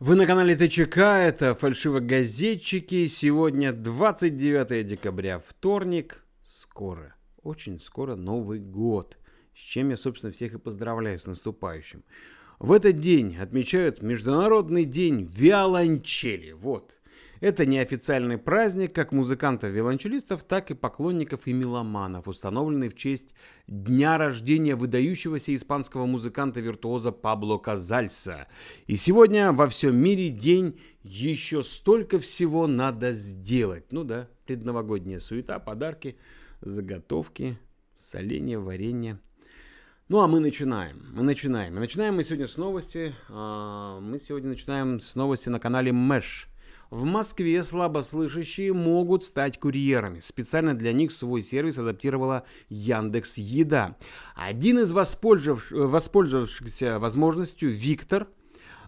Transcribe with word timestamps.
Вы 0.00 0.14
на 0.14 0.26
канале 0.26 0.54
ТЧК, 0.54 1.24
это 1.24 1.56
фальшивогазетчики. 1.56 3.08
Сегодня 3.08 3.72
29 3.72 4.86
декабря, 4.86 5.40
вторник. 5.40 6.24
Скоро, 6.40 7.16
очень 7.42 7.80
скоро 7.80 8.14
Новый 8.14 8.60
год. 8.60 9.16
С 9.56 9.58
чем 9.58 9.90
я, 9.90 9.96
собственно, 9.96 10.32
всех 10.32 10.54
и 10.54 10.58
поздравляю 10.60 11.18
с 11.18 11.26
наступающим. 11.26 12.04
В 12.60 12.70
этот 12.70 13.00
день 13.00 13.36
отмечают 13.38 14.00
Международный 14.00 14.84
день 14.84 15.28
виолончели. 15.34 16.52
Вот, 16.52 16.94
это 17.40 17.66
неофициальный 17.66 18.38
праздник 18.38 18.94
как 18.94 19.12
музыкантов-виолончелистов, 19.12 20.44
так 20.44 20.70
и 20.70 20.74
поклонников 20.74 21.46
и 21.46 21.52
меломанов, 21.52 22.28
установленный 22.28 22.88
в 22.88 22.96
честь 22.96 23.34
дня 23.66 24.18
рождения 24.18 24.74
выдающегося 24.76 25.54
испанского 25.54 26.06
музыканта-виртуоза 26.06 27.12
Пабло 27.12 27.58
Казальса. 27.58 28.48
И 28.86 28.96
сегодня 28.96 29.52
во 29.52 29.68
всем 29.68 29.96
мире 29.96 30.30
день 30.30 30.80
еще 31.02 31.62
столько 31.62 32.18
всего 32.18 32.66
надо 32.66 33.12
сделать. 33.12 33.92
Ну 33.92 34.04
да, 34.04 34.28
предновогодняя 34.46 35.20
суета, 35.20 35.58
подарки, 35.58 36.16
заготовки, 36.60 37.58
соленья, 37.96 38.58
варенье. 38.58 39.18
Ну 40.08 40.20
а 40.20 40.26
мы 40.26 40.40
начинаем. 40.40 41.04
Мы 41.12 41.22
начинаем. 41.22 41.76
И 41.76 41.80
начинаем 41.80 42.16
мы 42.16 42.24
сегодня 42.24 42.48
с 42.48 42.56
новости. 42.56 43.12
А, 43.28 44.00
мы 44.00 44.18
сегодня 44.18 44.48
начинаем 44.48 45.00
с 45.00 45.14
новости 45.14 45.50
на 45.50 45.60
канале 45.60 45.92
Мэш. 45.92 46.48
В 46.90 47.04
Москве 47.04 47.62
слабослышащие 47.62 48.72
могут 48.72 49.22
стать 49.22 49.60
курьерами. 49.60 50.20
Специально 50.20 50.72
для 50.72 50.94
них 50.94 51.12
свой 51.12 51.42
сервис 51.42 51.78
адаптировала 51.78 52.44
Яндекс 52.70 53.36
Еда. 53.36 53.96
Один 54.34 54.78
из 54.78 54.92
воспользовав... 54.92 55.70
воспользовавшихся 55.70 56.98
возможностью 56.98 57.70
Виктор 57.70 58.28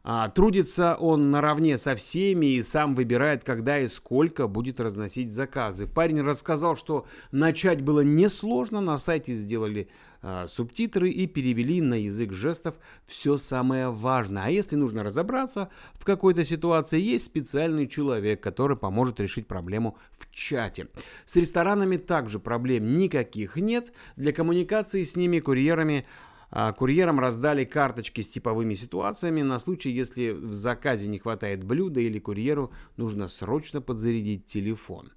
а, 0.03 0.29
трудится 0.31 0.95
он 0.95 1.31
наравне 1.31 1.77
со 1.77 1.95
всеми 1.95 2.55
и 2.55 2.63
сам 2.63 2.95
выбирает, 2.95 3.45
когда 3.45 3.79
и 3.79 3.87
сколько 3.87 4.48
будет 4.48 4.81
разносить 4.81 5.31
заказы. 5.31 5.87
Парень 5.87 6.23
рассказал, 6.23 6.77
что 6.77 7.07
начать 7.33 7.83
было 7.83 8.01
несложно, 8.01 8.81
на 8.81 8.97
сайте 8.97 9.35
сделали 9.35 9.89
а, 10.23 10.47
субтитры 10.47 11.11
и 11.11 11.27
перевели 11.27 11.81
на 11.81 11.95
язык 11.95 12.33
жестов 12.33 12.79
все 13.07 13.39
самое 13.39 13.91
важное. 13.91 14.45
А 14.45 14.51
если 14.51 14.77
нужно 14.77 15.03
разобраться 15.03 15.71
в 15.95 16.05
какой-то 16.05 16.45
ситуации, 16.45 17.01
есть 17.01 17.25
специальный 17.25 17.87
человек, 17.87 18.43
который 18.43 18.77
поможет 18.77 19.19
решить 19.19 19.47
проблему 19.47 19.97
в 20.13 20.31
чате. 20.31 20.89
С 21.25 21.37
ресторанами 21.37 21.97
также 21.97 22.39
проблем 22.39 22.95
никаких 22.97 23.57
нет. 23.57 23.93
Для 24.17 24.33
коммуникации 24.33 25.05
с 25.05 25.17
ними, 25.17 25.41
курьерами, 25.41 26.07
а, 26.51 26.73
курьерам 26.73 27.19
раздали 27.19 27.65
карточки 27.65 28.21
с 28.21 28.29
типовыми 28.29 28.75
ситуациями 28.75 29.41
на 29.41 29.59
случай, 29.59 29.91
если 29.91 30.33
в 30.33 30.53
заказе 30.53 31.09
не 31.09 31.19
хватает 31.19 31.65
блюда 31.65 32.01
или 32.01 32.19
курьеру 32.19 32.73
нужно 32.97 33.29
срочно 33.29 33.81
подзарядить 33.81 34.47
телефон. 34.47 35.13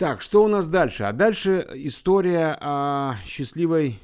Так, 0.00 0.22
что 0.22 0.42
у 0.42 0.48
нас 0.48 0.66
дальше? 0.66 1.04
А 1.04 1.12
дальше 1.12 1.68
история 1.74 2.56
о 2.58 3.16
счастливой 3.26 4.00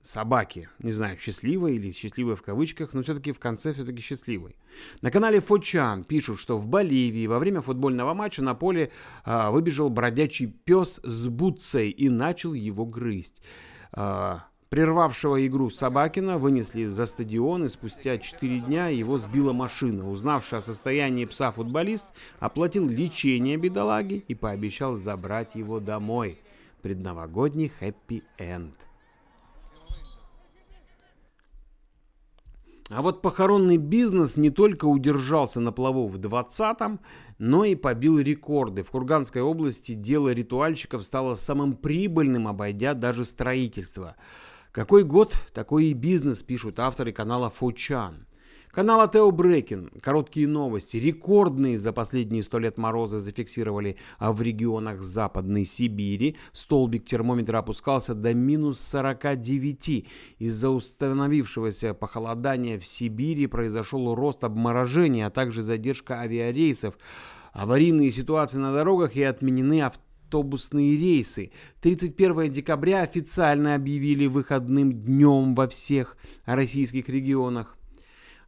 собаке. 0.00 0.68
Не 0.78 0.92
знаю, 0.92 1.18
счастливой 1.18 1.74
или 1.74 1.90
счастливой 1.90 2.36
в 2.36 2.42
кавычках, 2.42 2.92
но 2.92 3.02
все-таки 3.02 3.32
в 3.32 3.40
конце 3.40 3.74
все-таки 3.74 4.00
счастливой. 4.00 4.54
На 5.00 5.10
канале 5.10 5.40
Фочан 5.40 6.04
пишут, 6.04 6.38
что 6.38 6.56
в 6.56 6.68
Боливии 6.68 7.26
во 7.26 7.40
время 7.40 7.62
футбольного 7.62 8.14
матча 8.14 8.44
на 8.44 8.54
поле 8.54 8.92
а, 9.24 9.50
выбежал 9.50 9.90
бродячий 9.90 10.46
пес 10.46 11.00
с 11.02 11.26
бутсой 11.26 11.90
и 11.90 12.08
начал 12.08 12.54
его 12.54 12.86
грызть. 12.86 13.42
А, 13.90 14.44
Прервавшего 14.72 15.46
игру 15.46 15.68
Собакина 15.68 16.38
вынесли 16.38 16.86
за 16.86 17.04
стадион, 17.04 17.66
и 17.66 17.68
спустя 17.68 18.16
4 18.16 18.60
дня 18.60 18.88
его 18.88 19.18
сбила 19.18 19.52
машина. 19.52 20.10
Узнавший 20.10 20.60
о 20.60 20.62
состоянии 20.62 21.26
пса 21.26 21.52
футболист 21.52 22.06
оплатил 22.40 22.88
лечение 22.88 23.58
бедолаги 23.58 24.24
и 24.28 24.34
пообещал 24.34 24.96
забрать 24.96 25.56
его 25.56 25.78
домой. 25.78 26.40
Предновогодний 26.80 27.68
хэппи-энд. 27.68 28.72
А 32.88 33.02
вот 33.02 33.20
похоронный 33.20 33.76
бизнес 33.76 34.38
не 34.38 34.48
только 34.48 34.86
удержался 34.86 35.60
на 35.60 35.72
плаву 35.72 36.08
в 36.08 36.16
20-м, 36.16 36.98
но 37.38 37.66
и 37.66 37.74
побил 37.74 38.18
рекорды. 38.18 38.84
В 38.84 38.90
Курганской 38.90 39.42
области 39.42 39.92
дело 39.92 40.32
ритуальщиков 40.32 41.04
стало 41.04 41.34
самым 41.34 41.74
прибыльным, 41.74 42.48
обойдя 42.48 42.94
даже 42.94 43.26
строительство– 43.26 44.16
какой 44.72 45.04
год, 45.04 45.36
такой 45.52 45.86
и 45.86 45.92
бизнес, 45.92 46.42
пишут 46.42 46.80
авторы 46.80 47.12
канала 47.12 47.50
Фучан. 47.50 48.26
Канал 48.70 49.02
Атео 49.02 49.30
Брекин. 49.30 49.90
Короткие 50.00 50.48
новости. 50.48 50.96
Рекордные 50.96 51.78
за 51.78 51.92
последние 51.92 52.42
сто 52.42 52.58
лет 52.58 52.78
морозы 52.78 53.18
зафиксировали 53.18 53.98
а 54.18 54.32
в 54.32 54.40
регионах 54.40 55.02
Западной 55.02 55.66
Сибири. 55.66 56.38
Столбик 56.52 57.04
термометра 57.04 57.58
опускался 57.58 58.14
до 58.14 58.32
минус 58.32 58.80
49. 58.80 60.08
Из-за 60.38 60.70
установившегося 60.70 61.92
похолодания 61.92 62.78
в 62.78 62.86
Сибири 62.86 63.46
произошел 63.46 64.14
рост 64.14 64.42
обморожения, 64.42 65.26
а 65.26 65.30
также 65.30 65.60
задержка 65.60 66.20
авиарейсов. 66.20 66.94
Аварийные 67.52 68.10
ситуации 68.10 68.56
на 68.56 68.72
дорогах 68.72 69.16
и 69.16 69.22
отменены 69.22 69.82
авто 69.82 70.00
автобусные 70.32 70.96
рейсы. 70.96 71.50
31 71.82 72.50
декабря 72.50 73.02
официально 73.02 73.74
объявили 73.74 74.26
выходным 74.26 74.92
днем 74.92 75.54
во 75.54 75.68
всех 75.68 76.16
российских 76.46 77.08
регионах. 77.08 77.76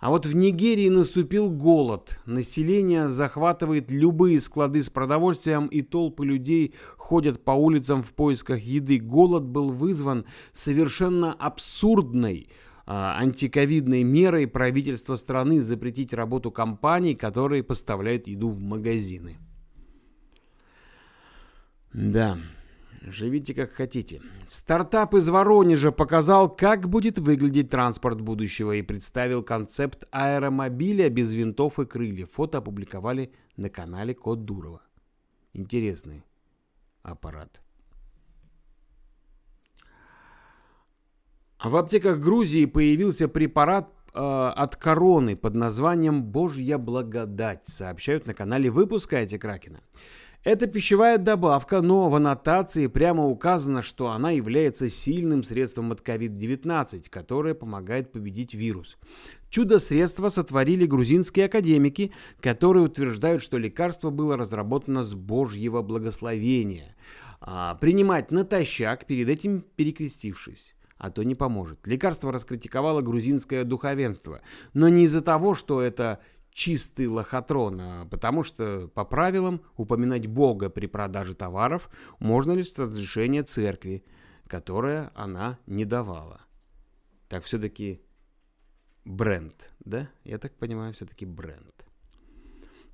А 0.00 0.10
вот 0.10 0.26
в 0.26 0.34
Нигерии 0.34 0.88
наступил 0.88 1.50
голод. 1.50 2.18
Население 2.26 3.08
захватывает 3.08 3.90
любые 3.90 4.40
склады 4.40 4.82
с 4.82 4.90
продовольствием, 4.90 5.66
и 5.66 5.82
толпы 5.82 6.26
людей 6.26 6.74
ходят 6.96 7.44
по 7.44 7.52
улицам 7.52 8.02
в 8.02 8.12
поисках 8.12 8.60
еды. 8.60 8.98
Голод 8.98 9.44
был 9.44 9.70
вызван 9.70 10.24
совершенно 10.52 11.32
абсурдной 11.32 12.48
а, 12.86 13.18
антиковидной 13.18 14.02
мерой 14.04 14.46
правительства 14.46 15.16
страны 15.16 15.60
запретить 15.60 16.12
работу 16.12 16.50
компаний, 16.50 17.14
которые 17.14 17.62
поставляют 17.62 18.26
еду 18.26 18.48
в 18.48 18.60
магазины. 18.60 19.38
Да, 21.94 22.38
живите 23.03 23.55
как 23.55 23.72
хотите. 23.72 24.21
Стартап 24.49 25.15
из 25.15 25.28
Воронежа 25.28 25.93
показал, 25.93 26.55
как 26.55 26.88
будет 26.88 27.21
выглядеть 27.21 27.71
транспорт 27.71 28.21
будущего 28.21 28.72
и 28.72 28.82
представил 28.82 29.44
концепт 29.44 30.05
аэромобиля 30.10 31.09
без 31.09 31.32
винтов 31.32 31.78
и 31.78 31.87
крыльев. 31.87 32.32
Фото 32.32 32.59
опубликовали 32.59 33.32
на 33.56 33.71
канале 33.71 34.12
Код 34.12 34.44
Дурова. 34.44 34.82
Интересный 35.53 36.25
аппарат. 37.03 37.60
В 41.62 41.76
аптеках 41.76 42.19
Грузии 42.19 42.65
появился 42.66 43.28
препарат 43.28 43.88
э, 44.12 44.19
от 44.19 44.75
короны 44.75 45.37
под 45.37 45.55
названием 45.55 46.25
«Божья 46.25 46.76
благодать», 46.76 47.66
сообщают 47.66 48.26
на 48.26 48.34
канале 48.34 48.69
«Выпускайте 48.69 49.38
Кракена». 49.38 49.81
Это 50.44 50.66
пищевая 50.66 51.16
добавка, 51.16 51.81
но 51.81 52.10
в 52.10 52.15
аннотации 52.15 52.87
прямо 52.87 53.27
указано, 53.27 53.81
что 53.81 54.10
она 54.10 54.31
является 54.31 54.91
сильным 54.91 55.43
средством 55.43 55.91
от 55.91 56.06
COVID-19, 56.06 57.09
которое 57.09 57.55
помогает 57.55 58.12
победить 58.12 58.53
вирус. 58.53 58.99
Чудо-средство 59.49 60.28
сотворили 60.28 60.84
грузинские 60.84 61.47
академики, 61.47 62.12
которые 62.43 62.84
утверждают, 62.84 63.43
что 63.43 63.56
лекарство 63.56 64.10
было 64.10 64.37
разработано 64.37 65.03
с 65.03 65.15
божьего 65.15 65.81
благословения. 65.81 66.94
А, 67.41 67.76
принимать 67.76 68.31
натощак, 68.31 69.06
перед 69.06 69.31
этим 69.31 69.65
перекрестившись 69.76 70.75
а 70.97 71.11
то 71.11 71.22
не 71.22 71.34
поможет. 71.34 71.87
Лекарство 71.87 72.32
раскритиковало 72.32 73.03
грузинское 73.03 73.65
духовенство, 73.65 74.41
но 74.72 74.88
не 74.88 75.05
из-за 75.05 75.21
того, 75.21 75.55
что 75.55 75.82
это 75.82 76.21
чистый 76.54 77.09
лохотрон, 77.09 77.81
а 77.81 78.06
потому 78.06 78.44
что 78.44 78.88
по 78.94 79.05
правилам 79.05 79.61
упоминать 79.76 80.28
Бога 80.28 80.70
при 80.70 80.87
продаже 80.87 81.34
товаров 81.34 81.90
можно 82.20 82.52
лишь 82.52 82.70
с 82.70 82.78
разрешения 82.78 83.43
церкви, 83.43 84.05
которое 84.46 85.11
она 85.17 85.58
не 85.67 85.84
давала. 85.84 86.40
Так 87.28 87.44
все-таки 87.44 88.00
бренд, 89.05 89.73
да? 89.84 90.08
Я 90.23 90.38
так 90.38 90.55
понимаю, 90.55 90.94
все-таки 90.94 91.26
бренд. 91.26 91.84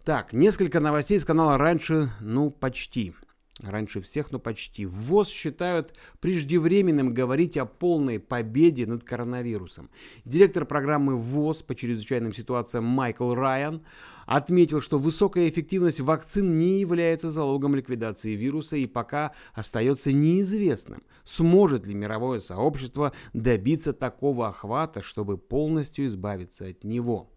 Так, 0.05 0.33
несколько 0.33 0.81
новостей 0.81 1.19
с 1.19 1.27
канала 1.27 1.59
раньше, 1.59 2.11
ну, 2.21 2.51
почти. 2.51 3.15
Раньше 3.63 4.01
всех, 4.01 4.31
но 4.31 4.39
почти. 4.39 4.87
ВОЗ 4.87 5.29
считают 5.29 5.95
преждевременным 6.21 7.13
говорить 7.13 7.59
о 7.59 7.67
полной 7.67 8.19
победе 8.19 8.87
над 8.87 9.05
коронавирусом. 9.05 9.91
Директор 10.25 10.65
программы 10.65 11.17
ВОЗ 11.17 11.63
по 11.63 11.75
чрезвычайным 11.75 12.33
ситуациям 12.33 12.85
Майкл 12.85 13.35
Райан 13.35 13.83
отметил, 14.25 14.81
что 14.81 14.97
высокая 14.97 15.49
эффективность 15.49 16.01
вакцин 16.01 16.57
не 16.57 16.81
является 16.81 17.29
залогом 17.29 17.75
ликвидации 17.75 18.35
вируса 18.35 18.77
и 18.77 18.87
пока 18.87 19.33
остается 19.53 20.13
неизвестным, 20.13 21.03
сможет 21.25 21.87
ли 21.87 21.95
мировое 21.95 22.39
сообщество 22.39 23.13
добиться 23.35 23.93
такого 23.93 24.49
охвата, 24.49 25.03
чтобы 25.03 25.37
полностью 25.37 26.07
избавиться 26.07 26.67
от 26.67 26.85
него. 26.85 27.31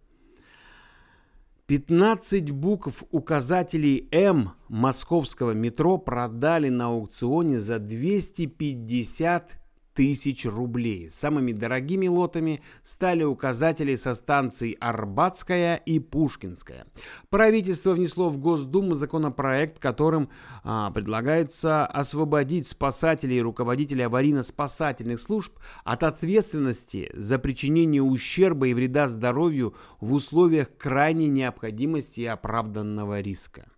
15 1.66 2.50
букв 2.50 3.04
указателей 3.10 4.08
М 4.12 4.52
московского 4.68 5.52
метро 5.52 5.96
продали 5.96 6.68
на 6.68 6.86
аукционе 6.86 7.58
за 7.58 7.78
250 7.78 9.63
тысяч 9.94 10.44
рублей. 10.44 11.08
Самыми 11.08 11.52
дорогими 11.52 12.08
лотами 12.08 12.62
стали 12.82 13.22
указатели 13.22 13.94
со 13.96 14.14
станций 14.14 14.76
Арбатская 14.80 15.76
и 15.76 16.00
Пушкинская. 16.00 16.86
Правительство 17.30 17.92
внесло 17.92 18.28
в 18.28 18.38
Госдуму 18.38 18.94
законопроект, 18.94 19.78
которым 19.78 20.28
а, 20.62 20.90
предлагается 20.90 21.86
освободить 21.86 22.68
спасателей 22.68 23.38
и 23.38 23.42
руководителей 23.42 24.04
аварийно-спасательных 24.04 25.18
служб 25.18 25.58
от 25.84 26.02
ответственности 26.02 27.10
за 27.14 27.38
причинение 27.38 28.02
ущерба 28.02 28.66
и 28.68 28.74
вреда 28.74 29.08
здоровью 29.08 29.74
в 30.00 30.12
условиях 30.12 30.76
крайней 30.76 31.28
необходимости 31.28 32.22
и 32.22 32.26
оправданного 32.26 33.20
риска. 33.20 33.70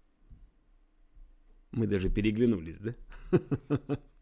Мы 1.72 1.86
даже 1.86 2.08
переглянулись, 2.08 2.78
да? 2.78 2.94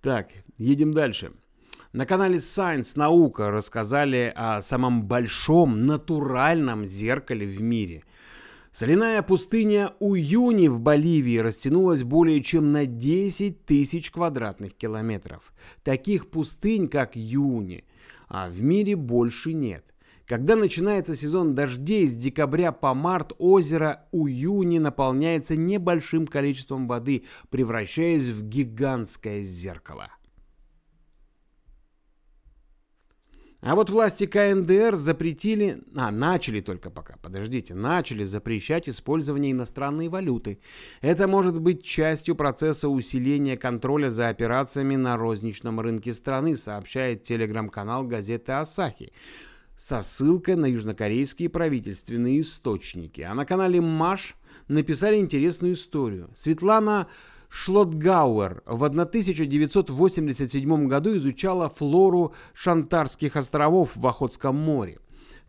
Так, 0.00 0.30
едем 0.58 0.92
дальше. 0.92 1.32
На 1.92 2.06
канале 2.06 2.38
Science 2.38 2.94
Наука 2.96 3.50
рассказали 3.50 4.32
о 4.34 4.60
самом 4.60 5.04
большом 5.04 5.86
натуральном 5.86 6.86
зеркале 6.86 7.46
в 7.46 7.62
мире. 7.62 8.02
Соляная 8.72 9.22
пустыня 9.22 9.92
Уюни 10.00 10.66
в 10.66 10.80
Боливии 10.80 11.38
растянулась 11.38 12.02
более 12.02 12.42
чем 12.42 12.72
на 12.72 12.86
10 12.86 13.64
тысяч 13.64 14.10
квадратных 14.10 14.74
километров. 14.74 15.52
Таких 15.84 16.28
пустынь, 16.30 16.88
как 16.88 17.14
Юни, 17.14 17.84
а 18.26 18.48
в 18.48 18.60
мире 18.60 18.96
больше 18.96 19.52
нет. 19.52 19.93
Когда 20.26 20.56
начинается 20.56 21.14
сезон 21.16 21.54
дождей, 21.54 22.06
с 22.06 22.14
декабря 22.14 22.72
по 22.72 22.94
март 22.94 23.32
озеро 23.38 24.06
Уюни 24.10 24.78
наполняется 24.78 25.54
небольшим 25.54 26.26
количеством 26.26 26.88
воды, 26.88 27.24
превращаясь 27.50 28.24
в 28.24 28.42
гигантское 28.48 29.42
зеркало. 29.42 30.08
А 33.60 33.74
вот 33.74 33.88
власти 33.88 34.26
КНДР 34.26 34.94
запретили, 34.94 35.82
а, 35.96 36.10
начали 36.10 36.60
только 36.60 36.90
пока, 36.90 37.16
подождите, 37.16 37.74
начали 37.74 38.24
запрещать 38.24 38.90
использование 38.90 39.52
иностранной 39.52 40.08
валюты. 40.08 40.58
Это 41.00 41.26
может 41.26 41.58
быть 41.58 41.82
частью 41.82 42.34
процесса 42.34 42.90
усиления 42.90 43.56
контроля 43.56 44.10
за 44.10 44.28
операциями 44.28 44.96
на 44.96 45.16
розничном 45.16 45.80
рынке 45.80 46.12
страны, 46.12 46.56
сообщает 46.56 47.22
телеграм-канал 47.22 48.04
газеты 48.04 48.52
«Асахи» 48.52 49.14
со 49.76 50.02
ссылкой 50.02 50.56
на 50.56 50.66
южнокорейские 50.66 51.48
правительственные 51.48 52.40
источники. 52.40 53.22
А 53.22 53.34
на 53.34 53.44
канале 53.44 53.80
Маш 53.80 54.36
написали 54.68 55.16
интересную 55.16 55.74
историю. 55.74 56.30
Светлана 56.36 57.08
Шлотгауэр 57.48 58.62
в 58.66 58.84
1987 58.84 60.88
году 60.88 61.16
изучала 61.16 61.68
флору 61.68 62.34
Шантарских 62.52 63.36
островов 63.36 63.92
в 63.94 64.06
Охотском 64.06 64.56
море. 64.56 64.98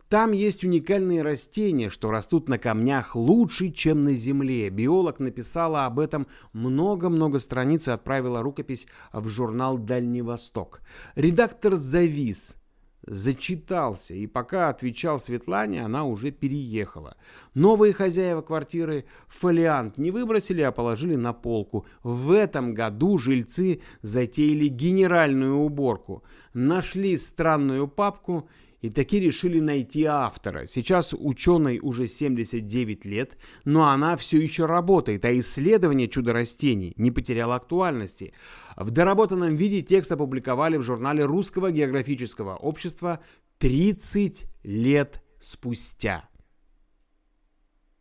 Там 0.08 0.30
есть 0.30 0.62
уникальные 0.62 1.22
растения, 1.22 1.90
что 1.90 2.12
растут 2.12 2.48
на 2.48 2.58
камнях 2.58 3.16
лучше, 3.16 3.70
чем 3.70 4.02
на 4.02 4.12
земле. 4.12 4.70
Биолог 4.70 5.18
написала 5.18 5.86
об 5.86 5.98
этом 5.98 6.28
много-много 6.52 7.40
страниц 7.40 7.88
и 7.88 7.90
отправила 7.90 8.40
рукопись 8.40 8.86
в 9.12 9.28
журнал 9.28 9.78
«Дальний 9.78 10.22
Восток». 10.22 10.80
Редактор 11.16 11.74
завис– 11.74 12.54
зачитался, 13.06 14.14
и 14.14 14.26
пока 14.26 14.68
отвечал 14.68 15.18
Светлане, 15.18 15.84
она 15.84 16.04
уже 16.04 16.30
переехала. 16.30 17.16
Новые 17.54 17.92
хозяева 17.92 18.42
квартиры 18.42 19.04
фолиант 19.28 19.98
не 19.98 20.10
выбросили, 20.10 20.62
а 20.62 20.72
положили 20.72 21.14
на 21.14 21.32
полку. 21.32 21.86
В 22.02 22.32
этом 22.32 22.74
году 22.74 23.18
жильцы 23.18 23.80
затеяли 24.02 24.68
генеральную 24.68 25.56
уборку. 25.56 26.22
Нашли 26.52 27.16
странную 27.16 27.88
папку 27.88 28.48
и 28.86 28.90
таки 28.90 29.18
решили 29.18 29.58
найти 29.58 30.04
автора. 30.04 30.66
Сейчас 30.66 31.12
ученой 31.12 31.80
уже 31.82 32.06
79 32.06 33.04
лет, 33.04 33.36
но 33.64 33.88
она 33.88 34.16
все 34.16 34.38
еще 34.40 34.66
работает, 34.66 35.24
а 35.24 35.36
исследование 35.38 36.06
чудо 36.06 36.32
растений 36.32 36.92
не 36.96 37.10
потеряло 37.10 37.56
актуальности. 37.56 38.32
В 38.76 38.92
доработанном 38.92 39.56
виде 39.56 39.82
текст 39.82 40.12
опубликовали 40.12 40.76
в 40.76 40.82
журнале 40.82 41.24
Русского 41.24 41.72
географического 41.72 42.54
общества 42.54 43.18
30 43.58 44.46
лет 44.62 45.20
спустя. 45.40 46.28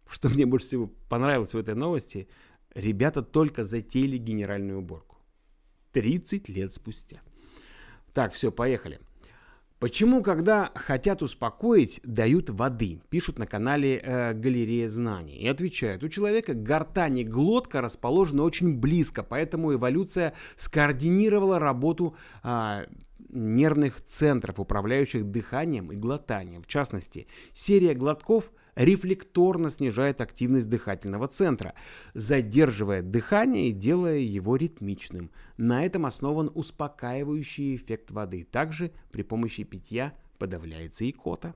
Что 0.08 0.30
мне 0.30 0.46
больше 0.46 0.68
всего 0.68 0.88
понравилось 1.10 1.56
в 1.56 1.58
этой 1.58 1.74
новости, 1.74 2.28
ребята 2.76 3.24
только 3.24 3.66
затеяли 3.66 4.18
генеральную 4.18 4.80
уборку. 4.80 5.18
30 5.94 6.48
лет 6.48 6.72
спустя. 6.72 7.22
Так, 8.14 8.34
все, 8.34 8.52
поехали. 8.52 9.00
Почему, 9.86 10.24
когда 10.24 10.72
хотят 10.74 11.22
успокоить, 11.22 12.02
дают 12.04 12.50
воды? 12.50 13.02
Пишут 13.12 13.38
на 13.38 13.46
канале 13.46 14.00
э, 14.00 14.34
Галерея 14.34 14.90
знаний. 14.90 15.36
И 15.36 15.48
отвечают, 15.48 16.04
у 16.04 16.10
человека 16.10 16.56
гортань 16.56 17.20
и 17.20 17.24
глотка 17.24 17.82
расположены 17.82 18.42
очень 18.42 18.80
близко, 18.80 19.22
поэтому 19.22 19.76
эволюция 19.76 20.34
скоординировала 20.56 21.60
работу 21.60 22.16
э, 22.44 22.88
нервных 23.30 24.02
центров, 24.02 24.60
управляющих 24.60 25.30
дыханием 25.30 25.92
и 25.92 25.96
глотанием. 25.96 26.62
В 26.62 26.68
частности, 26.68 27.28
серия 27.54 27.94
глотков 27.94 28.52
рефлекторно 28.76 29.70
снижает 29.70 30.22
активность 30.22 30.70
дыхательного 30.70 31.28
центра, 31.28 31.74
задерживая 32.14 33.02
дыхание 33.02 33.70
и 33.70 33.74
делая 33.74 34.18
его 34.18 34.56
ритмичным. 34.56 35.32
На 35.58 35.86
этом 35.86 36.06
основан 36.06 36.52
успокаивающий 36.54 37.76
эффект 37.76 38.12
воды. 38.12 38.48
Также 38.50 38.92
при 39.12 39.24
помощи 39.24 39.64
питья 39.64 40.14
подавляется 40.38 41.10
икота. 41.10 41.56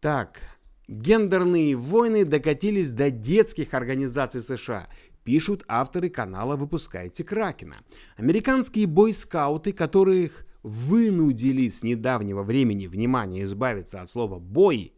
Так, 0.00 0.40
гендерные 0.86 1.76
войны 1.76 2.24
докатились 2.24 2.90
до 2.90 3.10
детских 3.10 3.72
организаций 3.72 4.42
США 4.42 4.88
пишут 5.24 5.64
авторы 5.66 6.10
канала 6.10 6.56
«Выпускайте 6.56 7.24
Кракена». 7.24 7.76
Американские 8.16 8.86
бойскауты, 8.86 9.72
которых 9.72 10.46
вынудили 10.62 11.68
с 11.68 11.82
недавнего 11.82 12.42
времени 12.42 12.86
внимания 12.86 13.44
избавиться 13.44 14.00
от 14.00 14.10
слова 14.10 14.38
«бой» 14.38 14.94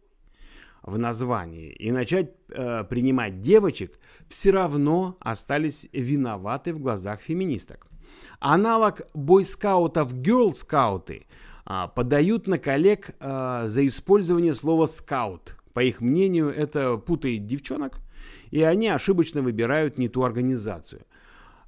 в 0.82 0.98
названии 0.98 1.72
и 1.72 1.90
начать 1.90 2.30
э, 2.48 2.84
принимать 2.84 3.40
девочек, 3.40 3.98
все 4.28 4.52
равно 4.52 5.16
остались 5.20 5.88
виноваты 5.92 6.72
в 6.72 6.78
глазах 6.78 7.20
феминисток. 7.20 7.88
Аналог 8.38 9.02
бойскаутов 9.12 10.14
герлскауты 10.14 11.26
э, 11.68 11.88
подают 11.94 12.46
на 12.46 12.58
коллег 12.58 13.10
э, 13.18 13.64
за 13.66 13.86
использование 13.86 14.54
слова 14.54 14.86
«скаут». 14.86 15.56
По 15.72 15.80
их 15.82 16.00
мнению, 16.00 16.48
это 16.48 16.96
путает 16.96 17.44
девчонок, 17.46 17.98
и 18.50 18.62
они 18.62 18.88
ошибочно 18.88 19.42
выбирают 19.42 19.98
не 19.98 20.08
ту 20.08 20.22
организацию. 20.22 21.02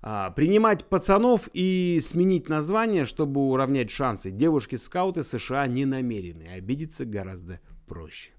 А, 0.01 0.31
принимать 0.31 0.85
пацанов 0.85 1.49
и 1.53 1.99
сменить 2.03 2.49
название, 2.49 3.05
чтобы 3.05 3.41
уравнять 3.41 3.91
шансы, 3.91 4.31
девушки-скауты 4.31 5.25
США 5.25 5.67
не 5.67 5.85
намерены. 5.85 6.49
Обидеться 6.49 7.05
гораздо 7.05 7.61
проще. 7.87 8.31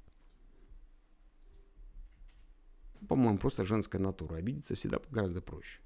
По-моему, 3.08 3.38
просто 3.38 3.65
женская 3.65 4.00
натура. 4.00 4.36
Обидеться 4.36 4.75
всегда 4.75 5.00
гораздо 5.10 5.41
проще. 5.41 5.79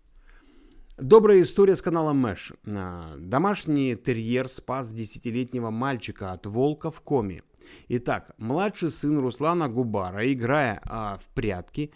Добрая 0.98 1.42
история 1.42 1.76
с 1.76 1.82
канала 1.82 2.14
Мэш. 2.14 2.54
А, 2.68 3.16
домашний 3.18 3.96
терьер 3.96 4.48
спас 4.48 4.92
десятилетнего 4.92 5.72
мальчика 5.72 6.34
от 6.34 6.46
волка 6.46 6.92
в 6.92 7.02
коме. 7.02 7.42
Итак, 7.88 8.34
младший 8.38 8.92
сын 8.92 9.18
Руслана 9.18 9.70
Губара, 9.70 10.32
играя 10.32 10.80
а, 10.84 11.18
в 11.18 11.28
прятки, 11.34 11.92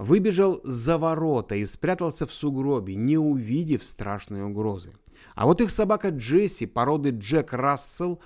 выбежал 0.00 0.62
за 0.64 0.96
ворота 0.96 1.56
и 1.56 1.66
спрятался 1.66 2.26
в 2.26 2.32
сугробе, 2.32 2.94
не 2.94 3.18
увидев 3.18 3.84
страшной 3.84 4.42
угрозы. 4.42 4.94
А 5.34 5.44
вот 5.44 5.60
их 5.60 5.70
собака 5.70 6.08
Джесси, 6.08 6.64
породы 6.64 7.10
Джек 7.10 7.52
Рассел, 7.52 8.18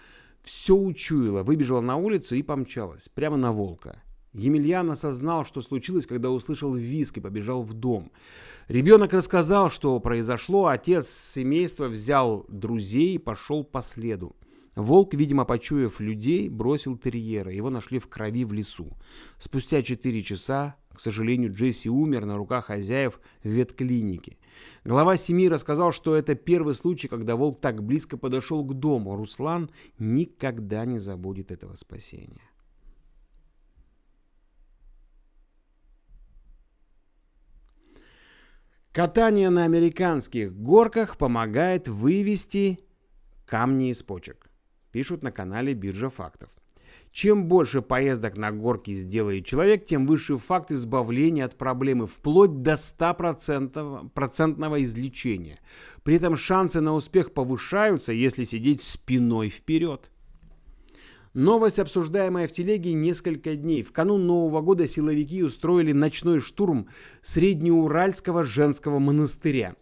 все 0.43 0.77
учуяла, 0.77 1.43
выбежала 1.43 1.81
на 1.81 1.97
улицу 1.97 2.37
и 2.37 2.43
помчалась, 2.43 3.09
прямо 3.09 3.37
на 3.37 3.53
волка. 3.53 4.01
Емельян 4.33 4.89
осознал, 4.89 5.45
что 5.45 5.63
случилось, 5.63 6.07
когда 6.07 6.31
услышал 6.31 6.73
виск 6.75 7.17
и 7.17 7.21
побежал 7.21 7.65
в 7.65 7.73
дом. 7.73 8.13
Ребенок 8.69 9.13
рассказал, 9.13 9.69
что 9.69 9.99
произошло, 9.99 10.67
отец 10.67 11.09
семейства 11.09 11.87
взял 11.87 12.47
друзей 12.49 13.17
и 13.17 13.19
пошел 13.19 13.65
по 13.65 13.83
следу. 13.83 14.37
Волк, 14.77 15.15
видимо, 15.15 15.45
почуяв 15.45 16.01
людей, 16.01 16.49
бросил 16.49 16.97
терьера. 16.97 17.53
Его 17.53 17.71
нашли 17.71 17.99
в 17.99 18.09
крови 18.09 18.45
в 18.45 18.53
лесу. 18.53 18.97
Спустя 19.39 19.83
4 19.83 20.23
часа, 20.23 20.77
к 20.93 21.01
сожалению, 21.01 21.53
Джесси 21.53 21.89
умер 21.89 22.25
на 22.25 22.37
руках 22.37 22.67
хозяев 22.67 23.21
в 23.43 23.49
ветклинике. 23.49 24.37
Глава 24.85 25.17
семьи 25.17 25.49
рассказал, 25.49 25.93
что 25.93 26.17
это 26.17 26.35
первый 26.35 26.75
случай, 26.75 27.09
когда 27.09 27.37
волк 27.37 27.61
так 27.61 27.83
близко 27.85 28.17
подошел 28.17 28.65
к 28.65 28.75
дому. 28.75 29.17
Руслан 29.17 29.71
никогда 29.99 30.85
не 30.85 30.99
забудет 30.99 31.53
этого 31.53 31.77
спасения. 31.77 32.43
Катание 38.93 39.51
на 39.51 39.65
американских 39.65 40.55
горках 40.57 41.17
помогает 41.19 41.89
вывести 41.89 42.79
камни 43.45 43.91
из 43.91 44.05
почек. 44.05 44.49
Пишут 44.95 45.25
на 45.25 45.33
канале 45.33 45.75
Биржа 45.75 46.09
фактов. 46.09 46.51
Чем 47.11 47.47
больше 47.47 47.83
поездок 47.83 48.37
на 48.37 48.53
горки 48.53 48.93
сделает 48.93 49.45
человек, 49.45 49.85
тем 49.85 50.07
выше 50.07 50.37
факт 50.37 50.71
избавления 50.71 51.45
от 51.45 51.59
проблемы, 51.59 52.07
вплоть 52.07 52.63
до 52.63 52.75
100% 52.75 54.11
процентного 54.11 54.85
излечения. 54.85 55.59
При 56.05 56.15
этом 56.15 56.37
шансы 56.37 56.81
на 56.81 56.95
успех 56.95 57.33
повышаются, 57.33 58.13
если 58.13 58.45
сидеть 58.45 58.85
спиной 58.85 59.49
вперед. 59.49 60.13
Новость, 61.33 61.81
обсуждаемая 61.81 62.47
в 62.47 62.53
телеге 62.53 62.93
несколько 62.93 63.57
дней. 63.57 63.83
В 63.83 63.91
канун 63.91 64.29
Нового 64.29 64.61
года 64.61 64.87
силовики 64.87 65.43
устроили 65.43 65.91
ночной 65.91 66.39
штурм 66.39 66.87
Среднеуральского 67.21 68.45
женского 68.45 69.01
монастыря. 69.01 69.75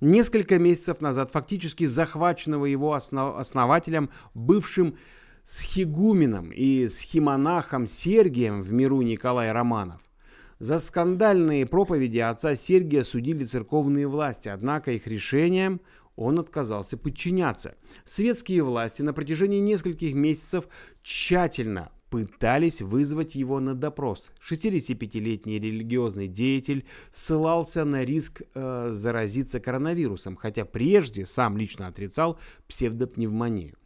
Несколько 0.00 0.58
месяцев 0.58 1.00
назад 1.00 1.30
фактически 1.30 1.86
захваченного 1.86 2.66
его 2.66 2.92
основ 2.92 3.36
основателем, 3.38 4.10
бывшим 4.34 4.96
схигуменом 5.42 6.50
и 6.50 6.88
схимонахом 6.88 7.86
Сергием 7.86 8.62
в 8.62 8.72
миру 8.72 9.00
Николай 9.00 9.52
Романов. 9.52 10.00
За 10.58 10.78
скандальные 10.78 11.66
проповеди 11.66 12.18
отца 12.18 12.54
Сергия 12.54 13.04
судили 13.04 13.44
церковные 13.44 14.06
власти, 14.06 14.48
однако 14.48 14.92
их 14.92 15.06
решением 15.06 15.80
он 16.14 16.38
отказался 16.38 16.96
подчиняться. 16.96 17.76
Светские 18.04 18.62
власти 18.62 19.02
на 19.02 19.12
протяжении 19.12 19.60
нескольких 19.60 20.14
месяцев 20.14 20.66
тщательно 21.02 21.90
пытались 22.10 22.80
вызвать 22.80 23.34
его 23.34 23.60
на 23.60 23.74
допрос. 23.74 24.30
65-летний 24.40 25.58
религиозный 25.58 26.28
деятель 26.28 26.86
ссылался 27.10 27.84
на 27.84 28.04
риск 28.04 28.42
э, 28.54 28.88
заразиться 28.92 29.60
коронавирусом, 29.60 30.36
хотя 30.36 30.64
прежде 30.64 31.26
сам 31.26 31.56
лично 31.56 31.88
отрицал 31.88 32.38
псевдопневмонию. 32.68 33.76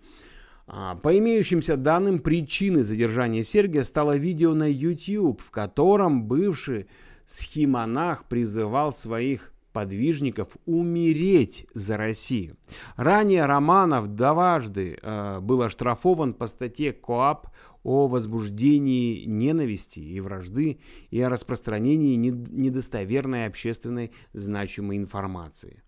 А, 0.67 0.95
по 0.97 1.17
имеющимся 1.19 1.77
данным, 1.77 2.21
причиной 2.21 2.85
задержания 2.85 3.43
Сергия 3.43 3.83
стало 3.83 4.17
видео 4.17 4.55
на 4.55 4.71
YouTube, 4.71 5.41
в 5.41 5.51
котором 5.51 6.25
бывший 6.25 6.87
схимонах 7.25 8.27
призывал 8.29 8.93
своих 8.93 9.53
подвижников 9.73 10.57
умереть 10.67 11.67
за 11.75 11.97
Россию. 11.97 12.57
Ранее 12.97 13.47
Романов 13.47 14.15
дважды 14.15 14.99
э, 15.01 15.41
был 15.41 15.63
оштрафован 15.63 16.35
по 16.35 16.47
статье 16.47 16.93
КОАП 16.93 17.49
о 17.83 18.09
возбуждении 18.09 19.25
ненависти 19.25 20.01
и 20.01 20.21
вражды 20.21 20.81
и 21.11 21.21
о 21.21 21.29
распространении 21.29 22.17
недостоверной 22.17 23.47
общественной 23.47 24.13
значимой 24.33 24.97
информации. 24.97 25.83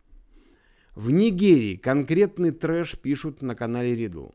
В 0.95 1.11
Нигерии 1.11 1.77
конкретный 1.77 2.51
трэш 2.51 2.99
пишут 2.99 3.43
на 3.43 3.55
канале 3.55 3.97
Ридл. 3.97 4.29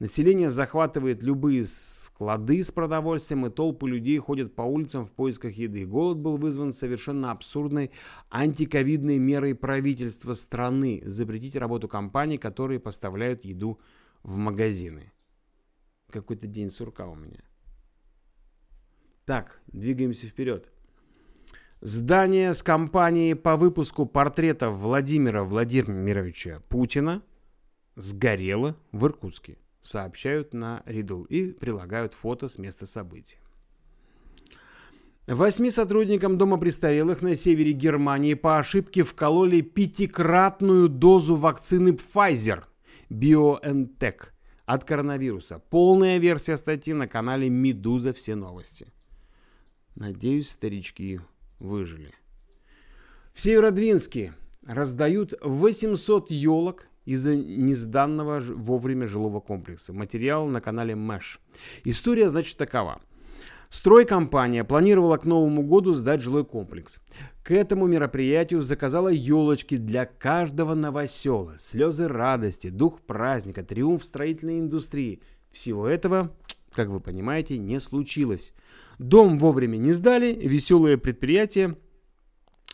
Население 0.00 0.48
захватывает 0.48 1.22
любые 1.22 1.66
склады 1.66 2.64
с 2.64 2.72
продовольствием, 2.72 3.44
и 3.44 3.50
толпы 3.50 3.86
людей 3.86 4.16
ходят 4.16 4.54
по 4.54 4.62
улицам 4.62 5.04
в 5.04 5.12
поисках 5.12 5.52
еды. 5.52 5.84
Голод 5.84 6.16
был 6.16 6.38
вызван 6.38 6.72
совершенно 6.72 7.30
абсурдной 7.30 7.90
антиковидной 8.30 9.18
мерой 9.18 9.54
правительства 9.54 10.32
страны 10.32 11.02
запретить 11.04 11.54
работу 11.54 11.86
компаний, 11.86 12.38
которые 12.38 12.80
поставляют 12.80 13.44
еду 13.44 13.78
в 14.22 14.38
магазины. 14.38 15.12
Какой-то 16.10 16.46
день 16.46 16.70
сурка 16.70 17.06
у 17.06 17.14
меня. 17.14 17.40
Так, 19.24 19.60
двигаемся 19.68 20.26
вперед. 20.26 20.70
Здание 21.80 22.52
с 22.52 22.62
компанией 22.62 23.34
по 23.34 23.56
выпуску 23.56 24.04
портретов 24.04 24.76
Владимира 24.76 25.44
Владимировича 25.44 26.60
Путина 26.68 27.22
сгорело 27.96 28.76
в 28.92 29.06
Иркутске 29.06 29.56
сообщают 29.80 30.52
на 30.52 30.82
Ридл 30.84 31.22
и 31.24 31.52
прилагают 31.52 32.14
фото 32.14 32.48
с 32.48 32.58
места 32.58 32.86
событий. 32.86 33.38
Восьми 35.26 35.70
сотрудникам 35.70 36.38
Дома 36.38 36.58
престарелых 36.58 37.22
на 37.22 37.34
севере 37.34 37.72
Германии 37.72 38.34
по 38.34 38.58
ошибке 38.58 39.02
вкололи 39.02 39.60
пятикратную 39.60 40.88
дозу 40.88 41.36
вакцины 41.36 41.90
Pfizer 41.90 42.64
BioNTech 43.10 44.29
от 44.72 44.84
коронавируса. 44.84 45.58
Полная 45.58 46.18
версия 46.18 46.56
статьи 46.56 46.94
на 46.94 47.08
канале 47.08 47.50
«Медуза. 47.50 48.12
Все 48.12 48.36
новости». 48.36 48.86
Надеюсь, 49.96 50.50
старички 50.50 51.20
выжили. 51.58 52.14
В 53.32 53.40
Северодвинске 53.40 54.34
раздают 54.64 55.34
800 55.42 56.30
елок 56.30 56.86
из-за 57.04 57.34
несданного 57.34 58.38
вовремя 58.38 59.08
жилого 59.08 59.40
комплекса. 59.40 59.92
Материал 59.92 60.46
на 60.46 60.60
канале 60.60 60.94
Mesh. 60.94 61.40
История, 61.82 62.30
значит, 62.30 62.56
такова. 62.56 63.00
Стройкомпания 63.70 64.64
планировала 64.64 65.16
к 65.16 65.24
Новому 65.24 65.62
году 65.62 65.94
сдать 65.94 66.20
жилой 66.20 66.44
комплекс. 66.44 67.00
К 67.44 67.52
этому 67.52 67.86
мероприятию 67.86 68.62
заказала 68.62 69.08
елочки 69.08 69.76
для 69.76 70.06
каждого 70.06 70.74
новосела. 70.74 71.56
Слезы 71.56 72.08
радости, 72.08 72.68
дух 72.68 73.00
праздника, 73.00 73.62
триумф 73.62 74.04
строительной 74.04 74.58
индустрии. 74.58 75.22
Всего 75.52 75.86
этого, 75.86 76.36
как 76.72 76.88
вы 76.88 76.98
понимаете, 76.98 77.58
не 77.58 77.78
случилось. 77.78 78.52
Дом 78.98 79.38
вовремя 79.38 79.76
не 79.76 79.92
сдали, 79.92 80.34
веселое 80.34 80.96
предприятие 80.96 81.76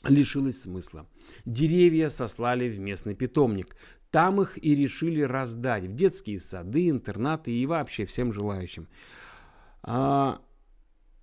лишилось 0.03 0.62
смысла. 0.62 1.07
Деревья 1.45 2.09
сослали 2.09 2.71
в 2.71 2.79
местный 2.79 3.15
питомник. 3.15 3.76
Там 4.11 4.41
их 4.41 4.62
и 4.65 4.75
решили 4.75 5.21
раздать 5.21 5.85
в 5.85 5.95
детские 5.95 6.41
сады, 6.41 6.88
интернаты 6.88 7.50
и 7.50 7.67
вообще 7.67 8.07
всем 8.07 8.33
желающим. 8.33 8.88
А, 9.83 10.41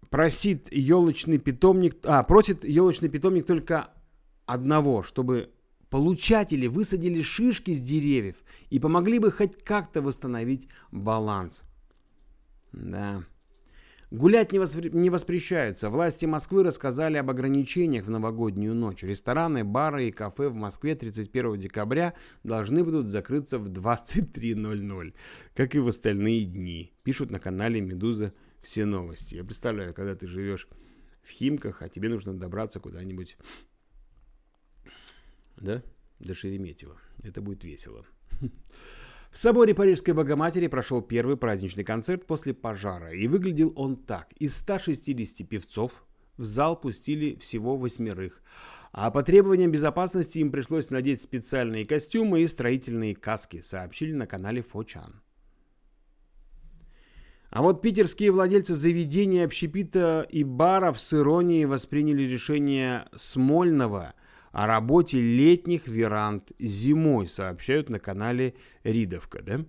просит 0.10 0.72
елочный 0.72 1.38
питомник, 1.38 1.98
а, 2.04 2.24
просит 2.24 2.64
елочный 2.64 3.10
питомник 3.10 3.46
только 3.46 3.90
одного, 4.46 5.04
чтобы 5.04 5.52
получатели 5.90 6.68
высадили 6.68 7.22
шишки 7.22 7.72
с 7.72 7.82
деревьев 7.82 8.38
и 8.70 8.80
помогли 8.80 9.20
бы 9.20 9.32
хоть 9.32 9.64
как-то 9.64 10.02
восстановить 10.02 10.68
баланс. 10.92 11.64
Да. 12.72 13.24
Гулять 14.14 14.52
не, 14.52 14.60
воспри... 14.60 14.92
не 14.92 15.10
воспрещается. 15.10 15.90
Власти 15.90 16.28
Москвы 16.28 16.64
рассказали 16.64 17.18
об 17.18 17.32
ограничениях 17.32 18.06
в 18.06 18.12
новогоднюю 18.12 18.76
ночь. 18.76 19.02
Рестораны, 19.02 19.64
бары 19.64 20.08
и 20.08 20.12
кафе 20.12 20.50
в 20.50 20.54
Москве 20.54 20.94
31 20.94 21.58
декабря 21.58 22.14
должны 22.44 22.84
будут 22.84 23.08
закрыться 23.08 23.58
в 23.58 23.70
23.00, 23.70 25.14
как 25.56 25.74
и 25.74 25.80
в 25.80 25.88
остальные 25.88 26.46
дни. 26.46 26.94
Пишут 27.02 27.32
на 27.32 27.40
канале 27.40 27.82
«Медуза» 27.82 28.34
все 28.64 28.86
новости. 28.86 29.36
Я 29.36 29.44
представляю, 29.44 29.94
когда 29.94 30.16
ты 30.16 30.28
живешь 30.28 30.68
в 31.22 31.30
Химках, 31.30 31.82
а 31.82 31.90
тебе 31.90 32.10
нужно 32.10 32.34
добраться 32.34 32.80
куда-нибудь, 32.80 33.38
да, 35.58 35.84
до 36.20 36.34
Шереметьево. 36.34 36.98
Это 37.22 37.42
будет 37.42 37.64
весело. 37.64 38.06
В 39.32 39.38
соборе 39.38 39.74
Парижской 39.74 40.14
Богоматери 40.14 40.68
прошел 40.68 41.02
первый 41.02 41.38
праздничный 41.38 41.84
концерт 41.84 42.26
после 42.28 42.54
пожара, 42.54 43.12
и 43.14 43.28
выглядел 43.28 43.74
он 43.76 43.96
так. 43.96 44.32
Из 44.34 44.56
160 44.58 45.48
певцов 45.48 46.06
в 46.38 46.44
зал 46.44 46.80
пустили 46.80 47.36
всего 47.36 47.76
восьмерых, 47.76 48.44
а 48.92 49.10
по 49.10 49.24
требованиям 49.24 49.72
безопасности 49.72 50.38
им 50.38 50.52
пришлось 50.52 50.92
надеть 50.92 51.22
специальные 51.22 51.86
костюмы 51.86 52.42
и 52.42 52.48
строительные 52.48 53.16
каски, 53.16 53.62
сообщили 53.62 54.14
на 54.14 54.28
канале 54.28 54.62
Фочан. 54.62 55.23
А 57.54 57.62
вот 57.62 57.82
питерские 57.82 58.32
владельцы 58.32 58.74
заведения 58.74 59.46
общепита 59.46 60.26
и 60.28 60.44
баров 60.44 61.00
с 61.00 61.14
иронией 61.14 61.66
восприняли 61.66 62.24
решение 62.24 63.06
Смольного– 63.16 64.14
о 64.54 64.68
работе 64.68 65.20
летних 65.20 65.88
веранд 65.88 66.52
зимой, 66.60 67.28
сообщают 67.28 67.90
на 67.90 68.00
канале 68.00 68.54
Ридовка. 68.84 69.42
Да? 69.42 69.66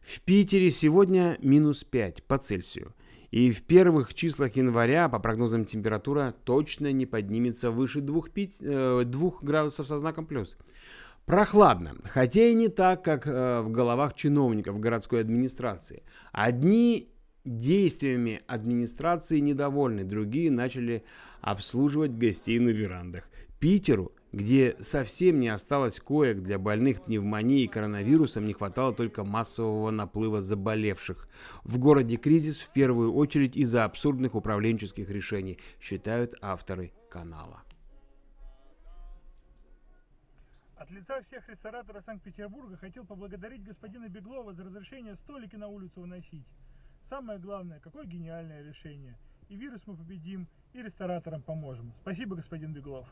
В 0.00 0.20
Питере 0.22 0.70
сегодня 0.70 1.38
минус 1.40 1.84
5 1.84 2.24
по 2.24 2.38
Цельсию. 2.38 2.94
И 3.30 3.52
в 3.52 3.62
первых 3.62 4.14
числах 4.14 4.56
января, 4.56 5.08
по 5.08 5.18
прогнозам, 5.18 5.64
температура 5.64 6.34
точно 6.44 6.92
не 6.92 7.06
поднимется 7.06 7.70
выше 7.70 8.00
2, 8.00 8.22
5, 8.32 8.58
э, 8.62 9.02
2 9.06 9.30
градусов 9.42 9.86
со 9.86 9.98
знаком 9.98 10.26
плюс. 10.26 10.56
Прохладно, 11.26 11.94
хотя 12.04 12.46
и 12.46 12.54
не 12.54 12.68
так, 12.68 13.04
как 13.04 13.26
э, 13.26 13.60
в 13.60 13.70
головах 13.70 14.14
чиновников 14.14 14.80
городской 14.80 15.20
администрации. 15.20 16.02
Одни 16.32 17.11
действиями 17.44 18.42
администрации 18.46 19.40
недовольны, 19.40 20.04
другие 20.04 20.50
начали 20.50 21.04
обслуживать 21.40 22.12
гостей 22.12 22.58
на 22.58 22.70
верандах. 22.70 23.28
Питеру 23.58 24.12
где 24.32 24.76
совсем 24.80 25.40
не 25.40 25.48
осталось 25.48 26.00
коек 26.00 26.38
для 26.38 26.58
больных 26.58 27.04
пневмонией 27.04 27.64
и 27.64 27.68
коронавирусом, 27.68 28.46
не 28.46 28.54
хватало 28.54 28.94
только 28.94 29.24
массового 29.24 29.90
наплыва 29.90 30.40
заболевших. 30.40 31.28
В 31.64 31.78
городе 31.78 32.16
кризис 32.16 32.60
в 32.60 32.72
первую 32.72 33.12
очередь 33.12 33.56
из-за 33.56 33.84
абсурдных 33.84 34.34
управленческих 34.34 35.10
решений, 35.10 35.58
считают 35.80 36.34
авторы 36.40 36.92
канала. 37.10 37.62
От 40.76 40.90
лица 40.90 41.22
всех 41.28 41.48
рестораторов 41.48 42.02
Санкт-Петербурга 42.04 42.76
хотел 42.76 43.04
поблагодарить 43.04 43.62
господина 43.62 44.08
Беглова 44.08 44.52
за 44.54 44.64
разрешение 44.64 45.14
столики 45.16 45.54
на 45.54 45.68
улицу 45.68 46.00
уносить. 46.00 46.46
Самое 47.12 47.38
главное, 47.38 47.78
какое 47.78 48.06
гениальное 48.06 48.62
решение. 48.62 49.18
И 49.50 49.56
вирус 49.56 49.82
мы 49.84 49.98
победим, 49.98 50.48
и 50.72 50.80
рестораторам 50.80 51.42
поможем. 51.42 51.92
Спасибо, 52.00 52.36
господин 52.36 52.72
Беглов. 52.72 53.06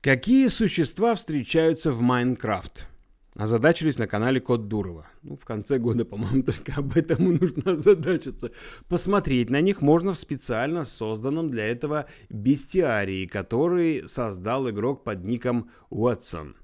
Какие 0.00 0.48
существа 0.48 1.14
встречаются 1.14 1.92
в 1.92 2.00
Майнкрафт? 2.00 2.88
Озадачились 3.36 3.98
на 3.98 4.08
канале 4.08 4.40
Код 4.40 4.66
Дурова. 4.66 5.06
Ну, 5.22 5.36
в 5.36 5.44
конце 5.44 5.78
года, 5.78 6.04
по-моему, 6.04 6.42
только 6.52 6.72
об 6.74 6.96
этом 6.96 7.30
и 7.30 7.38
нужно 7.38 7.70
озадачиться. 7.70 8.50
Посмотреть 8.88 9.48
на 9.48 9.60
них 9.60 9.80
можно 9.80 10.12
в 10.12 10.18
специально 10.18 10.84
созданном 10.84 11.50
для 11.50 11.66
этого 11.68 12.06
бестиарии, 12.28 13.26
который 13.26 14.08
создал 14.08 14.68
игрок 14.68 15.04
под 15.04 15.22
ником 15.22 15.70
Уотсон. 15.88 16.56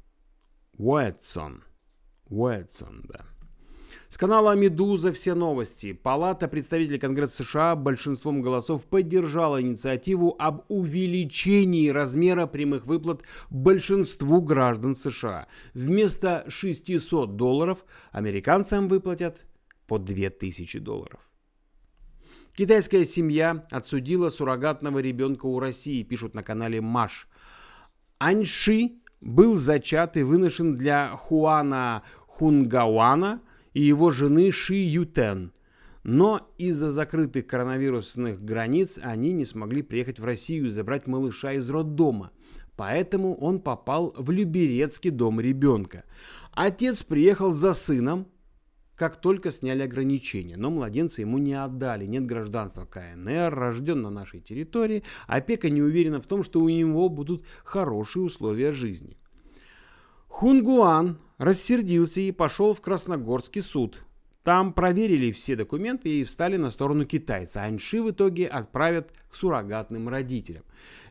Уотсон. 0.79 1.63
Уотсон, 2.29 3.05
да. 3.07 3.38
С 4.09 4.17
канала 4.17 4.55
«Медуза» 4.55 5.13
все 5.13 5.35
новости. 5.35 5.93
Палата 5.93 6.49
представителей 6.49 6.99
Конгресса 6.99 7.43
США 7.43 7.77
большинством 7.77 8.41
голосов 8.41 8.87
поддержала 8.87 9.61
инициативу 9.61 10.35
об 10.39 10.65
увеличении 10.69 11.91
размера 11.91 12.47
прямых 12.47 12.87
выплат 12.87 13.21
большинству 13.51 14.41
граждан 14.41 14.95
США. 14.95 15.47
Вместо 15.75 16.47
600 16.49 17.37
долларов 17.37 17.85
американцам 18.11 18.89
выплатят 18.89 19.45
по 19.87 19.99
2000 19.99 20.79
долларов. 20.79 21.21
Китайская 22.55 23.05
семья 23.05 23.63
отсудила 23.71 24.31
суррогатного 24.31 25.01
ребенка 25.01 25.45
у 25.45 25.61
России, 25.61 26.03
пишут 26.03 26.33
на 26.33 26.43
канале 26.43 26.81
Маш. 26.81 27.29
Аньши 28.17 29.03
был 29.21 29.57
зачат 29.57 30.17
и 30.17 30.23
выношен 30.23 30.77
для 30.77 31.11
Хуана 31.11 32.05
Хунгауана– 32.27 33.43
и 33.79 33.81
его 33.81 34.11
жены 34.11 34.51
Ши 34.51 34.75
Ютен. 34.75 35.53
Но 36.03 36.41
из-за 36.59 36.91
закрытых 36.91 37.47
коронавирусных 37.47 38.45
границ 38.45 38.99
они 39.01 39.31
не 39.31 39.45
смогли 39.45 39.83
приехать 39.83 40.19
в 40.19 40.25
Россию 40.25 40.67
и 40.67 40.71
забрать 40.71 41.07
малыша 41.07 41.53
из 41.53 41.71
роддома. 41.71 42.33
Поэтому 42.77 43.37
он 43.37 43.61
попал 43.61 44.13
в 44.17 44.33
Люберецкий 44.33 45.11
дом 45.11 45.39
ребенка. 45.39 46.03
Отец 46.51 47.05
приехал 47.05 47.53
за 47.53 47.73
сыном, 47.73 48.27
как 48.97 49.21
только 49.21 49.53
сняли 49.53 49.83
ограничения, 49.83 50.57
но 50.57 50.71
младенца 50.71 51.21
ему 51.21 51.39
не 51.39 51.55
отдали, 51.55 52.05
нет 52.05 52.27
гражданства 52.27 52.85
КНР, 52.85 53.55
рожден 53.55 54.03
на 54.03 54.11
нашей 54.11 54.41
территории, 54.41 55.05
опека 55.29 55.71
не 55.71 55.83
уверена 55.83 56.21
в 56.21 56.27
том, 56.27 56.43
что 56.43 56.59
у 56.59 56.69
него 56.69 57.09
будут 57.09 57.45
хорошие 57.63 58.25
условия 58.25 58.73
жизни. 58.73 59.17
Хунгуан 60.27 61.19
рассердился 61.39 62.21
и 62.21 62.33
пошел 62.33 62.75
в 62.75 62.81
Красногорский 62.81 63.63
суд. 63.63 64.03
Там 64.49 64.73
проверили 64.73 65.31
все 65.31 65.57
документы 65.57 66.09
и 66.09 66.25
встали 66.25 66.57
на 66.57 66.71
сторону 66.71 67.05
китайца. 67.05 67.65
Аньши 67.65 68.01
в 68.01 68.13
итоге 68.13 68.47
отправят 68.47 69.13
к 69.31 69.35
суррогатным 69.35 70.09
родителям. 70.09 70.63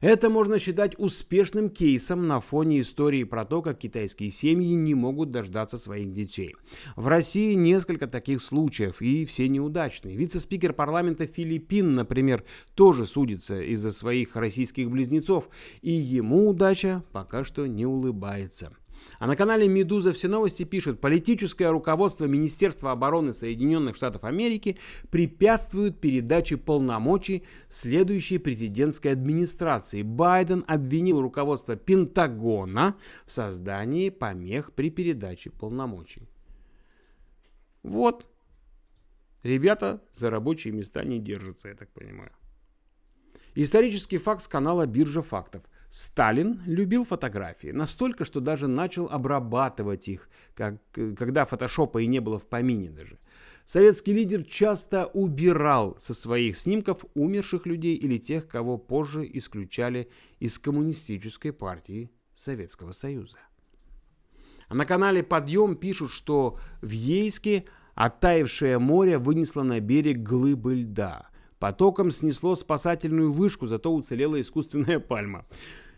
Это 0.01 0.31
можно 0.31 0.57
считать 0.57 0.97
успешным 0.97 1.69
кейсом 1.69 2.25
на 2.25 2.39
фоне 2.39 2.79
истории 2.79 3.25
про 3.25 3.45
то, 3.45 3.61
как 3.61 3.77
китайские 3.77 4.31
семьи 4.31 4.73
не 4.73 4.95
могут 4.95 5.29
дождаться 5.29 5.77
своих 5.77 6.13
детей. 6.13 6.55
В 6.95 7.07
России 7.07 7.53
несколько 7.53 8.07
таких 8.07 8.41
случаев, 8.41 9.03
и 9.03 9.23
все 9.25 9.47
неудачные. 9.47 10.17
Вице-спикер 10.17 10.73
парламента 10.73 11.27
Филиппин, 11.27 11.93
например, 11.93 12.43
тоже 12.73 13.05
судится 13.05 13.61
из-за 13.61 13.91
своих 13.91 14.35
российских 14.35 14.89
близнецов, 14.89 15.49
и 15.83 15.91
ему 15.91 16.49
удача 16.49 17.03
пока 17.11 17.43
что 17.43 17.67
не 17.67 17.85
улыбается. 17.85 18.73
А 19.19 19.27
на 19.27 19.35
канале 19.35 19.67
«Медуза. 19.67 20.11
Все 20.11 20.27
новости» 20.27 20.63
пишут, 20.63 21.01
политическое 21.01 21.69
руководство 21.71 22.25
Министерства 22.25 22.91
обороны 22.91 23.33
Соединенных 23.33 23.95
Штатов 23.95 24.23
Америки 24.23 24.77
препятствует 25.09 25.99
передаче 25.99 26.57
полномочий 26.57 27.43
следующей 27.69 28.37
президентской 28.37 29.09
администрации. 29.09 30.01
Байден 30.03 30.63
обвинил 30.67 31.21
руководство 31.21 31.75
Пентагона 31.75 32.95
в 33.25 33.31
создании 33.33 34.09
помех 34.09 34.73
при 34.73 34.89
передаче 34.89 35.49
полномочий. 35.49 36.29
Вот. 37.83 38.25
Ребята 39.43 40.01
за 40.13 40.29
рабочие 40.29 40.73
места 40.73 41.03
не 41.03 41.19
держатся, 41.19 41.69
я 41.69 41.75
так 41.75 41.89
понимаю. 41.93 42.31
Исторический 43.55 44.17
факт 44.17 44.43
с 44.43 44.47
канала 44.47 44.85
«Биржа 44.85 45.21
фактов». 45.21 45.63
Сталин 45.89 46.61
любил 46.65 47.05
фотографии 47.05 47.69
настолько, 47.69 48.25
что 48.25 48.41
даже 48.41 48.67
начал 48.67 49.07
обрабатывать 49.07 50.07
их, 50.07 50.29
как, 50.53 50.81
когда 50.91 51.45
фотошопа 51.45 51.99
и 51.99 52.07
не 52.07 52.19
было 52.19 52.39
в 52.39 52.47
помине 52.47 52.89
даже. 52.89 53.17
Советский 53.63 54.13
лидер 54.13 54.43
часто 54.43 55.07
убирал 55.07 55.97
со 55.99 56.13
своих 56.13 56.57
снимков 56.57 57.05
умерших 57.15 57.65
людей 57.65 57.95
или 57.95 58.17
тех, 58.17 58.47
кого 58.47 58.77
позже 58.77 59.29
исключали 59.33 60.09
из 60.39 60.57
коммунистической 60.59 61.51
партии 61.51 62.11
Советского 62.33 62.91
Союза. 62.91 63.39
А 64.69 64.75
на 64.75 64.85
канале 64.85 65.23
«Подъем» 65.23 65.75
пишут, 65.75 66.11
что 66.11 66.59
в 66.81 66.91
Ейске 66.91 67.65
оттаившее 67.95 68.79
море 68.79 69.17
вынесло 69.17 69.63
на 69.63 69.79
берег 69.79 70.17
глыбы 70.17 70.75
льда– 70.75 71.29
Потоком 71.59 72.11
снесло 72.11 72.55
спасательную 72.55 73.31
вышку, 73.31 73.65
зато 73.65 73.93
уцелела 73.93 74.39
искусственная 74.39 74.99
пальма. 74.99 75.45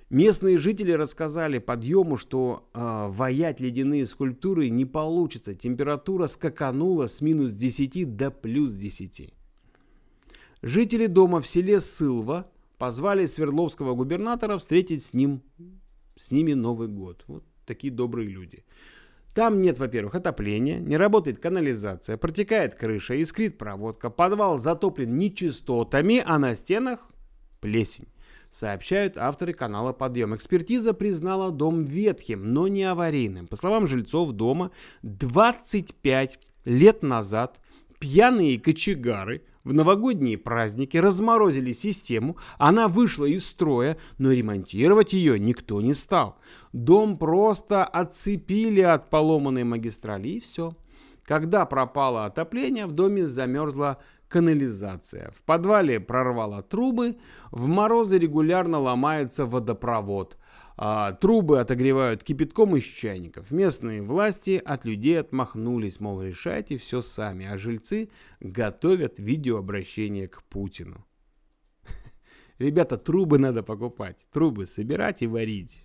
Местные 0.10 0.58
жители 0.58 0.92
рассказали 0.92 1.60
подъему, 1.60 2.18
что 2.18 2.68
э, 2.74 3.08
воять 3.10 3.60
ледяные 3.60 4.08
скульптуры 4.08 4.70
не 4.70 4.86
получится. 4.86 5.54
Температура 5.54 6.26
скаканула 6.26 7.08
с 7.08 7.22
минус 7.22 7.54
10 7.54 8.16
до 8.16 8.32
плюс 8.32 8.74
10. 8.74 9.32
Жители 10.64 11.06
дома 11.06 11.42
в 11.42 11.48
селе 11.48 11.80
Сылва 11.80 12.50
позвали 12.80 13.28
Свердловского 13.28 13.94
губернатора 13.94 14.58
встретить 14.58 15.04
с 15.04 15.14
ним, 15.14 15.44
с 16.16 16.32
ними 16.32 16.54
Новый 16.54 16.88
год. 16.88 17.24
Вот 17.28 17.44
такие 17.66 17.94
добрые 17.94 18.30
люди. 18.30 18.64
Там 19.34 19.62
нет, 19.62 19.78
во-первых, 19.78 20.16
отопления, 20.16 20.80
не 20.80 20.98
работает 20.98 21.40
канализация, 21.40 22.18
протекает 22.18 22.76
крыша, 22.76 23.14
искрит 23.14 23.58
проводка, 23.58 24.10
подвал 24.10 24.58
затоплен 24.58 25.18
нечистотами, 25.18 26.22
а 26.26 26.40
на 26.40 26.56
стенах 26.56 27.00
плесень. 27.62 28.08
Сообщают 28.50 29.16
авторы 29.16 29.54
канала 29.54 29.94
«Подъем». 29.94 30.36
Экспертиза 30.36 30.96
признала 30.96 31.52
дом 31.52 31.82
ветхим, 31.82 32.52
но 32.52 32.68
не 32.68 32.84
аварийным. 32.84 33.48
По 33.48 33.56
словам 33.56 33.86
жильцов 33.88 34.32
дома, 34.32 34.72
25 35.04 36.40
лет 36.66 37.04
назад 37.04 37.60
пьяные 38.00 38.60
кочегары 38.60 39.44
в 39.70 39.74
новогодние 39.74 40.36
праздники 40.36 40.98
разморозили 40.98 41.74
систему, 41.74 42.38
она 42.58 42.88
вышла 42.88 43.26
из 43.26 43.46
строя, 43.46 43.98
но 44.18 44.32
ремонтировать 44.32 45.14
ее 45.14 45.40
никто 45.40 45.80
не 45.80 45.94
стал. 45.94 46.40
Дом 46.74 47.20
просто 47.20 47.86
отцепили 47.86 48.82
от 48.82 49.12
поломанной 49.12 49.66
магистрали 49.66 50.30
и 50.30 50.40
все. 50.40 50.74
Когда 51.24 51.66
пропало 51.66 52.26
отопление, 52.26 52.88
в 52.88 52.94
доме 52.94 53.28
замерзла 53.28 54.00
канализация. 54.28 55.32
В 55.36 55.44
подвале 55.44 56.00
прорвало 56.00 56.64
трубы, 56.64 57.18
в 57.52 57.68
морозы 57.68 58.18
регулярно 58.18 58.80
ломается 58.80 59.46
водопровод. 59.46 60.39
А, 60.82 61.12
трубы 61.12 61.60
отогревают 61.60 62.24
кипятком 62.24 62.78
из 62.78 62.84
чайников. 62.86 63.52
Местные 63.52 64.02
власти 64.02 64.62
от 64.64 64.86
людей 64.86 65.20
отмахнулись, 65.20 66.00
мол, 66.00 66.22
решайте 66.22 66.78
все 66.78 67.02
сами, 67.02 67.46
а 67.46 67.58
жильцы 67.58 68.10
готовят 68.40 69.20
видеообращение 69.20 70.30
к 70.30 70.42
Путину. 70.44 71.06
Ребята, 72.60 72.98
трубы 72.98 73.40
надо 73.40 73.62
покупать, 73.62 74.26
трубы 74.32 74.68
собирать 74.68 75.22
и 75.22 75.28
варить. 75.28 75.84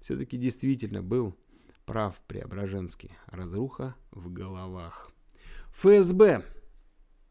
Все-таки 0.00 0.36
действительно 0.36 1.02
был 1.02 1.34
прав 1.84 2.20
Преображенский. 2.28 3.10
Разруха 3.26 3.96
в 4.12 4.32
головах. 4.32 5.10
ФСБ 5.72 6.44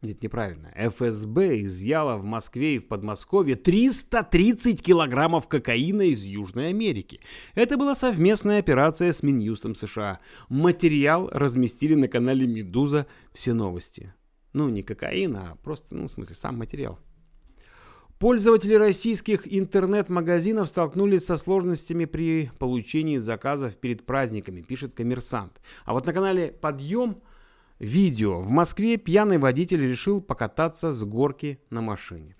нет, 0.02 0.22
неправильно. 0.22 0.72
ФСБ 0.76 1.62
изъяла 1.62 2.18
в 2.18 2.24
Москве 2.24 2.76
и 2.76 2.78
в 2.78 2.86
Подмосковье 2.86 3.56
330 3.56 4.82
килограммов 4.82 5.48
кокаина 5.48 6.02
из 6.02 6.22
Южной 6.22 6.68
Америки. 6.68 7.20
Это 7.54 7.78
была 7.78 7.94
совместная 7.94 8.58
операция 8.58 9.12
с 9.12 9.22
Минюстом 9.22 9.74
США. 9.74 10.20
Материал 10.48 11.30
разместили 11.32 11.94
на 11.94 12.08
канале 12.08 12.46
«Медуза. 12.46 13.06
Все 13.32 13.54
новости». 13.54 14.12
Ну, 14.52 14.68
не 14.68 14.82
кокаин, 14.82 15.36
а 15.36 15.56
просто, 15.62 15.94
ну, 15.94 16.08
в 16.08 16.12
смысле, 16.12 16.34
сам 16.34 16.58
материал. 16.58 16.98
Пользователи 18.18 18.74
российских 18.74 19.50
интернет-магазинов 19.52 20.68
столкнулись 20.68 21.26
со 21.26 21.36
сложностями 21.36 22.06
при 22.06 22.50
получении 22.58 23.18
заказов 23.18 23.76
перед 23.76 24.06
праздниками, 24.06 24.62
пишет 24.62 24.94
коммерсант. 24.94 25.60
А 25.84 25.92
вот 25.92 26.06
на 26.06 26.12
канале 26.14 26.48
«Подъем» 26.52 27.22
Видео. 27.78 28.40
В 28.40 28.50
Москве 28.50 28.96
пьяный 28.96 29.38
водитель 29.38 29.82
решил 29.82 30.20
покататься 30.20 30.92
с 30.92 31.04
горки 31.04 31.60
на 31.70 31.82
машине. 31.82 32.36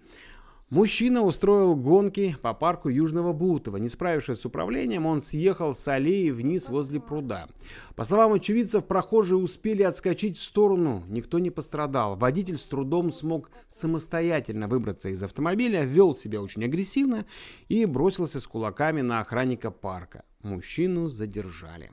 Мужчина 0.69 1.23
устроил 1.23 1.77
гонки 1.77 2.37
по 2.43 2.53
парку 2.53 2.89
Южного 2.89 3.33
Бутова. 3.33 3.77
Не 3.77 3.89
справившись 3.89 4.41
с 4.41 4.47
управлением, 4.47 5.07
он 5.07 5.23
съехал 5.23 5.75
с 5.75 5.87
аллеи 5.87 6.31
вниз 6.31 6.69
возле 6.69 6.99
пруда. 6.99 7.47
По 7.95 8.03
словам 8.03 8.33
очевидцев, 8.33 8.85
прохожие 8.85 9.39
успели 9.39 9.85
отскочить 9.85 10.37
в 10.37 10.43
сторону. 10.43 11.05
Никто 11.07 11.39
не 11.39 11.51
пострадал. 11.51 12.17
Водитель 12.17 12.59
с 12.59 12.65
трудом 12.65 13.13
смог 13.13 13.49
самостоятельно 13.69 14.67
выбраться 14.67 15.09
из 15.09 15.23
автомобиля, 15.23 15.85
вел 15.85 16.17
себя 16.17 16.43
очень 16.43 16.65
агрессивно 16.65 17.27
и 17.69 17.85
бросился 17.85 18.41
с 18.41 18.47
кулаками 18.49 19.03
на 19.03 19.21
охранника 19.21 19.71
парка. 19.71 20.25
Мужчину 20.43 21.11
задержали. 21.11 21.93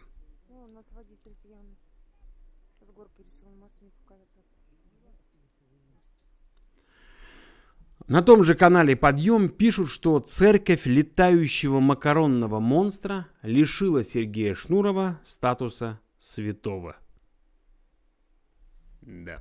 О, 0.50 0.66
у 0.66 0.68
нас 0.70 0.86
водитель 0.96 1.36
пьяный. 1.44 1.78
С 2.82 2.92
горки 2.92 3.22
решил 3.22 3.52
на 3.52 3.66
машине 3.66 3.92
покататься. 4.00 4.40
На 8.08 8.22
том 8.22 8.44
же 8.44 8.54
канале 8.54 8.98
«Подъем» 8.98 9.48
пишут, 9.48 9.90
что 9.90 10.20
церковь 10.20 10.86
летающего 10.86 11.80
макаронного 11.80 12.60
монстра 12.60 13.28
лишила 13.42 14.04
Сергея 14.04 14.56
Шнурова 14.56 15.22
статуса 15.24 16.02
святого. 16.18 16.98
Да. 19.02 19.40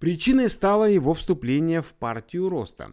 Причиной 0.00 0.48
стало 0.48 0.90
его 0.90 1.14
вступление 1.14 1.80
в 1.80 1.92
партию 1.92 2.48
роста. 2.48 2.90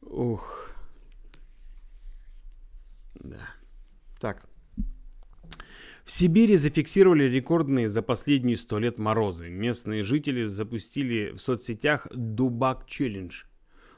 Ух. 0.00 0.70
Да. 3.14 3.50
Так. 4.22 4.48
В 6.08 6.10
Сибири 6.10 6.56
зафиксировали 6.56 7.24
рекордные 7.24 7.90
за 7.90 8.00
последние 8.00 8.56
сто 8.56 8.78
лет 8.78 8.98
морозы. 8.98 9.50
Местные 9.50 10.02
жители 10.02 10.44
запустили 10.46 11.32
в 11.32 11.38
соцсетях 11.38 12.08
«Дубак 12.14 12.86
Челлендж», 12.86 13.42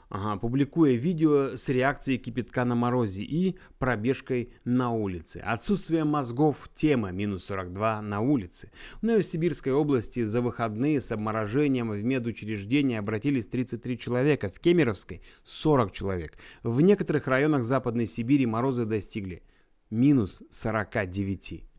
ага, 0.09 0.37
публикуя 0.37 0.95
видео 0.95 1.55
с 1.55 1.69
реакцией 1.69 2.19
кипятка 2.19 2.65
на 2.65 2.75
морозе 2.75 3.23
и 3.23 3.57
пробежкой 3.79 4.53
на 4.65 4.91
улице. 4.91 5.37
Отсутствие 5.37 6.03
мозгов– 6.03 6.69
тема 6.75 7.13
минус 7.13 7.45
42 7.45 8.03
на 8.03 8.21
улице. 8.21 8.73
В 9.01 9.05
Новосибирской 9.05 9.73
области 9.73 10.25
за 10.25 10.41
выходные 10.41 11.01
с 11.01 11.13
обморожением 11.13 11.91
в 11.93 12.03
медучреждение 12.03 12.99
обратились 12.99 13.47
33 13.47 13.97
человека, 13.97 14.51
в 14.51 14.59
Кемеровской– 14.59 15.23
40 15.45 15.93
человек. 15.93 16.39
В 16.65 16.81
некоторых 16.81 17.29
районах 17.29 17.65
Западной 17.65 18.07
Сибири 18.07 18.47
морозы 18.47 18.85
достигли 18.85 19.45
минус 19.91 20.43
49. 20.51 21.70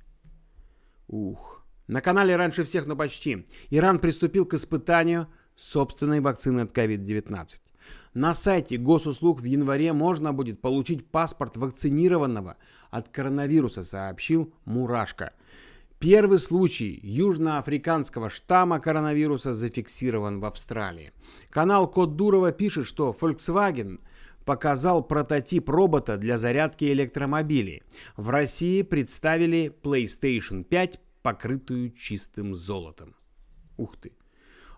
Ух. 1.12 1.62
На 1.88 2.00
канале 2.00 2.38
раньше 2.38 2.64
всех, 2.64 2.88
но 2.88 2.96
почти. 2.96 3.46
Иран 3.70 4.00
приступил 4.00 4.46
к 4.46 4.54
испытанию 4.54 5.28
собственной 5.56 6.22
вакцины 6.22 6.62
от 6.62 6.72
COVID-19. 6.72 7.48
На 8.14 8.34
сайте 8.34 8.78
госуслуг 8.78 9.42
в 9.42 9.44
январе 9.44 9.92
можно 9.92 10.32
будет 10.32 10.62
получить 10.62 11.06
паспорт 11.12 11.58
вакцинированного 11.58 12.56
от 12.92 13.10
коронавируса, 13.10 13.84
сообщил 13.84 14.54
Мурашко. 14.64 15.34
Первый 16.00 16.40
случай 16.40 16.98
южноафриканского 17.04 18.30
штамма 18.30 18.80
коронавируса 18.80 19.54
зафиксирован 19.54 20.40
в 20.40 20.46
Австралии. 20.46 21.12
Канал 21.50 21.88
Код 21.92 22.16
Дурова 22.16 22.54
пишет, 22.54 22.88
что 22.88 23.16
Volkswagen 23.20 24.00
показал 24.46 25.04
прототип 25.04 25.70
робота 25.70 26.18
для 26.18 26.38
зарядки 26.38 26.86
электромобилей. 26.86 27.84
В 28.16 28.30
России 28.30 28.82
представили 28.82 29.74
PlayStation 29.84 30.64
5, 30.64 31.00
покрытую 31.22 31.92
чистым 31.92 32.56
золотом. 32.56 33.16
Ух 33.78 33.98
ты. 33.98 34.14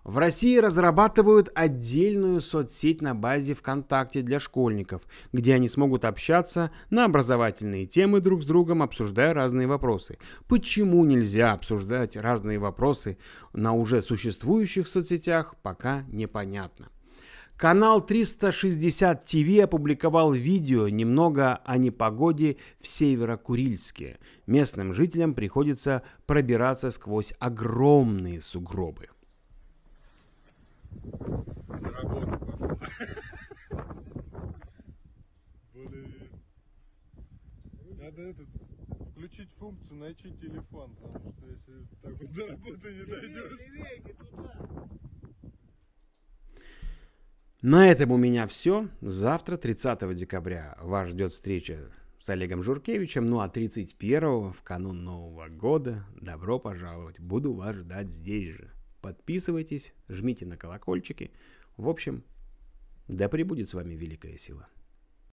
В 0.04 0.18
России 0.18 0.58
разрабатывают 0.58 1.50
отдельную 1.54 2.42
соцсеть 2.42 3.00
на 3.00 3.14
базе 3.14 3.54
ВКонтакте 3.54 4.20
для 4.20 4.38
школьников, 4.38 5.00
где 5.32 5.54
они 5.54 5.70
смогут 5.70 6.04
общаться 6.04 6.70
на 6.90 7.06
образовательные 7.06 7.86
темы 7.86 8.20
друг 8.20 8.42
с 8.42 8.46
другом, 8.46 8.82
обсуждая 8.82 9.32
разные 9.32 9.66
вопросы. 9.66 10.18
Почему 10.46 11.06
нельзя 11.06 11.54
обсуждать 11.54 12.16
разные 12.16 12.58
вопросы 12.58 13.16
на 13.54 13.72
уже 13.72 14.02
существующих 14.02 14.88
соцсетях, 14.88 15.54
пока 15.62 16.02
непонятно. 16.08 16.90
Канал 17.56 18.04
360 18.04 19.24
ТВ 19.24 19.62
опубликовал 19.62 20.32
видео 20.32 20.88
немного 20.88 21.56
о 21.64 21.78
непогоде 21.78 22.56
в 22.80 22.88
Северо-Курильске. 22.88 24.18
Местным 24.48 24.92
жителям 24.92 25.34
приходится 25.34 26.02
пробираться 26.26 26.90
сквозь 26.90 27.32
огромные 27.38 28.40
сугробы. 28.40 29.08
Надо 37.96 38.22
этот, 38.22 38.48
включить 39.12 39.48
функцию 39.58 40.00
найти 40.00 40.32
телефон, 40.32 40.94
потому 41.00 41.32
что 41.32 41.46
если 41.46 41.86
так 42.02 42.12
вот 42.20 42.32
до 42.32 42.46
работы 42.48 42.94
не 42.94 43.04
дойдешь. 43.04 43.52
На 47.66 47.90
этом 47.90 48.10
у 48.10 48.18
меня 48.18 48.46
все. 48.46 48.90
Завтра, 49.00 49.56
30 49.56 50.14
декабря, 50.14 50.76
вас 50.82 51.08
ждет 51.08 51.32
встреча 51.32 51.88
с 52.18 52.28
Олегом 52.28 52.62
Журкевичем. 52.62 53.24
Ну 53.24 53.40
а 53.40 53.48
31 53.48 54.52
в 54.52 54.62
канун 54.62 55.02
Нового 55.02 55.48
года 55.48 56.04
добро 56.20 56.58
пожаловать. 56.58 57.18
Буду 57.18 57.54
вас 57.54 57.74
ждать 57.74 58.10
здесь 58.10 58.54
же. 58.54 58.70
Подписывайтесь, 59.00 59.94
жмите 60.10 60.44
на 60.44 60.58
колокольчики. 60.58 61.30
В 61.78 61.88
общем, 61.88 62.22
да 63.08 63.30
пребудет 63.30 63.70
с 63.70 63.72
вами 63.72 63.94
великая 63.94 64.36
сила. 64.36 64.68